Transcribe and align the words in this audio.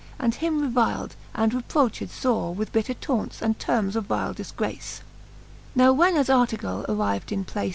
And 0.17 0.33
him 0.33 0.61
reviled, 0.63 1.15
and 1.35 1.53
reproched 1.53 2.09
fore 2.09 2.55
With 2.55 2.71
bitter 2.71 2.95
taunts, 2.95 3.39
and 3.39 3.59
termes 3.59 3.95
of 3.95 4.05
vile 4.05 4.33
difgracc. 4.33 5.01
Now 5.75 5.93
when 5.93 6.15
as 6.15 6.27
Artegall, 6.27 6.85
arriv'd 6.89 7.31
in 7.31 7.45
place. 7.45 7.69